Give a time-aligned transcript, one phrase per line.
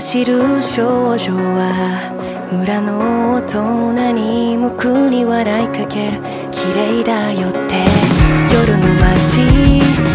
[0.00, 6.22] 知る少女は村の大人に無くに笑いかける。
[6.50, 7.60] 綺麗だよって。
[8.54, 10.09] 夜の街。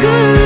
[0.00, 0.45] good.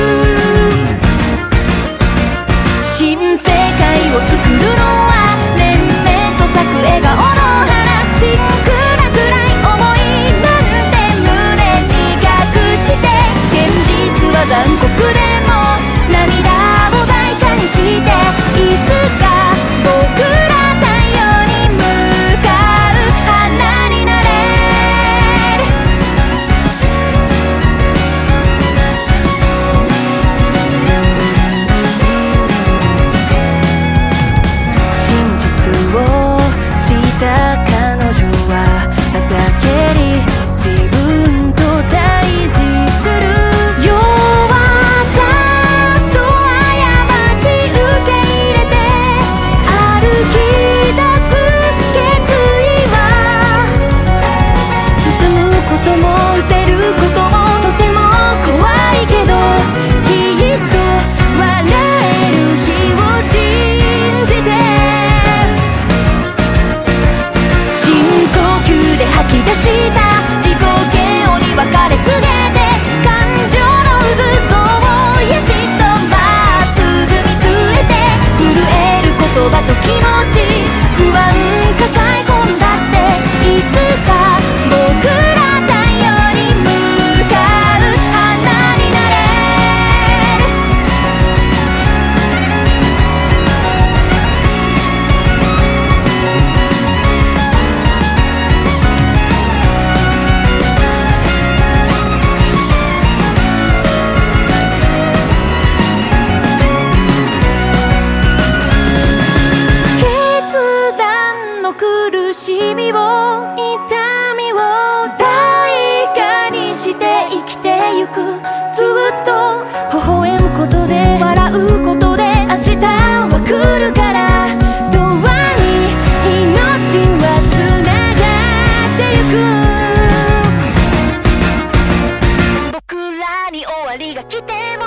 [132.71, 134.85] 僕らに終わりが来ても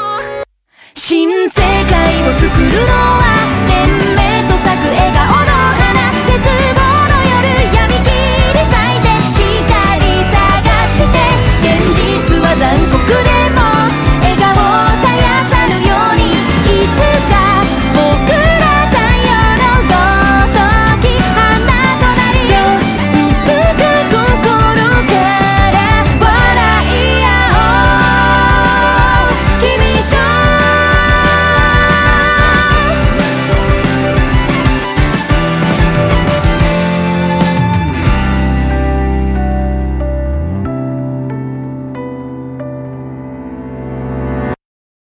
[0.94, 3.23] 新世界を作るのは